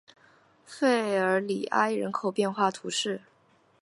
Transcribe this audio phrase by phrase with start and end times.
[0.65, 3.21] 弗尔里埃人口变化图示